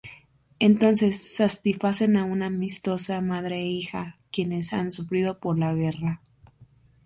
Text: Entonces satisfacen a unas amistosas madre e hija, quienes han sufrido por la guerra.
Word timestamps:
Entonces 0.57 1.35
satisfacen 1.35 2.15
a 2.17 2.23
unas 2.25 2.47
amistosas 2.47 3.21
madre 3.21 3.59
e 3.59 3.67
hija, 3.67 4.17
quienes 4.31 4.73
han 4.73 4.91
sufrido 4.91 5.37
por 5.39 5.59
la 5.59 5.75
guerra. 5.75 6.23